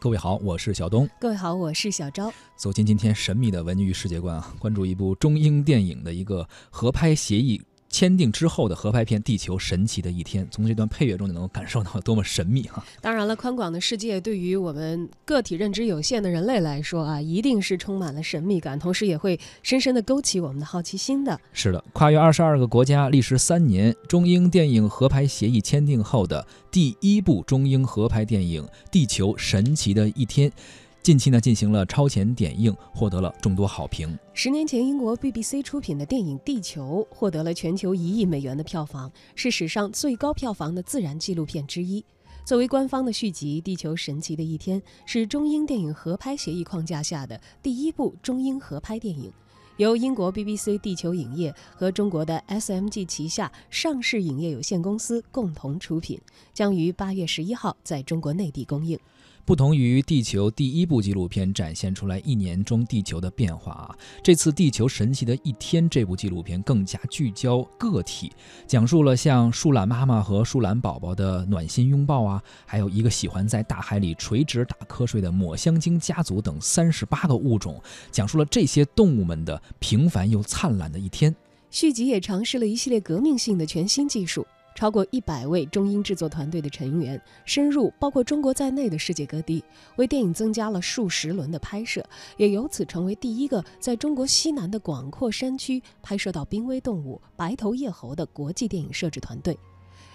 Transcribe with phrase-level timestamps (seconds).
[0.00, 1.08] 各位好，我是小东。
[1.18, 2.32] 各位好，我是小昭。
[2.54, 7.60] 走进今天神秘的文娱世界观啊，关注一部中英电影的一个合拍协议。
[7.90, 12.84] 签订之后的合拍片《地球神奇的一天》，从这段配乐中就能够感受到多么神秘哈。
[13.00, 21.40] 当然了，宽广的世界对于我们个体认知有限的人类来说啊，一定是充满了神秘感，同时也会深深的勾起我们的好奇心的。
[21.52, 30.50] 是的，跨越二十二个国家，历时三年，中英电影合拍协议签订后的第一部中英合拍电影《地球神奇的一天》。
[31.08, 34.14] 近期呢，进行了超前点映，获得了众多好评。
[34.34, 42.04] 十年前，英国 BBC 出品的电影《地球》获得了全球一亿美元的票房，是史上最高票房的自然纪录片之一。
[42.44, 49.32] 作为官方的续集，《地球神奇的一天》是中英电影合拍协议框架下的第一部中英合拍电影，
[49.78, 56.20] 由英国 BBC 地球影业和中国的 SMG 旗下上市影业有限公司共同出品，
[56.52, 58.98] 将于八月十一号在中国内地公映。
[59.48, 68.30] 不同于《地球》第一部纪录片展现出来一年中地球的变化啊，这次《地球神奇的一天》这部纪录片更加聚焦个体，
[68.66, 77.80] 讲述了像树懒妈妈和树懒宝宝的暖心拥抱啊，还有一个喜欢在大海里垂直打瞌睡的抹香鲸家族等三十八个物种，
[78.12, 81.34] 讲述了这些动物们的平凡又灿烂的一天。
[81.70, 84.46] 续集也尝试了一系列革命性的全新技术。
[84.78, 89.64] 超过一百位中英制作团队的成员深入包括中国在内的世界各地，
[89.96, 92.00] 为电影增加了数十轮的拍摄，
[92.36, 99.58] 也由此成为第一个在中国西南的广阔山区拍摄到濒危动物白头叶猴的国际电影摄制团队。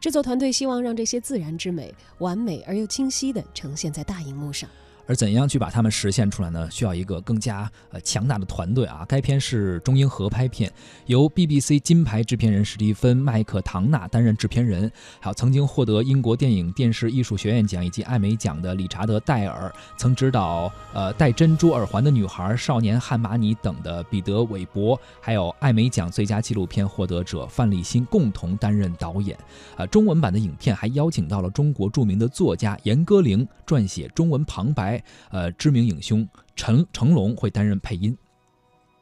[0.00, 4.70] 制作团队希望让这些自然之美完美而又清晰地呈现在大荧幕上。
[5.06, 6.68] 而怎样去把它们实现出来呢？
[6.70, 9.04] 需要一个更加呃强大的团队啊！
[9.08, 10.70] 该片是中英合拍片，
[11.06, 14.90] 由 BBC 金牌制片人史蒂芬·麦克唐纳担任制片人，
[15.20, 29.38] 还有曾经获得英国电影电视艺术学院奖以及艾美奖的理查德·戴尔，曾执导呃戴珍珠耳环的女孩、少年汉马尼等的彼得·韦伯，还有艾美奖最佳纪录片获得者范立新共同担任导演。
[29.76, 34.95] 啊，中文版的影片还邀请到了中国著名的作家严歌苓撰写中文旁白。
[35.30, 38.16] 呃，知名影兄陈成龙会担任配音。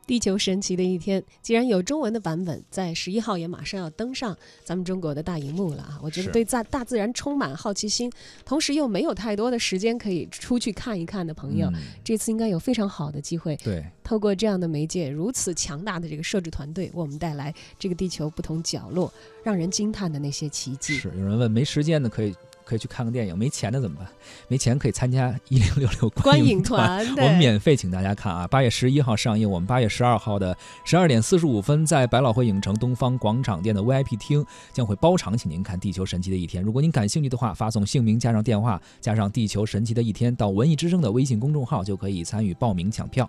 [0.07, 5.99] 地球神奇的一天，既然有中文的版本，在十一号也马上要登上咱们中国的大荧幕了啊！
[6.03, 8.13] 我觉得对大大自然充满好奇心，
[8.45, 11.73] 同时又没有太多的时间可以出去看一看的朋友，
[12.05, 13.57] 这次应该有非常好的机会。
[13.65, 19.11] 对，透过这样的媒介，如此强大的这个摄制团队，为我们带来这个地球不同角落
[19.43, 20.99] 让人惊叹的那些奇迹。
[20.99, 22.35] 是，有人问没时间的可以。
[22.65, 24.09] 可以去看个电影，没钱的怎么办？
[24.49, 28.47] 没钱可以参加一零六六 观影团，我们免费请大家看啊！
[28.49, 36.63] 八月十一号上映，我们八月十二号的十二点四十五分，在百老汇影城东方广场店的 VIP 厅将会包场，请您看《地球神奇的一天》。
[36.67, 43.29] 如果您感兴趣的话，发送姓名加上电话加上《地球神奇的一天》到文艺之声的微信公众号，就可以参与报名抢票。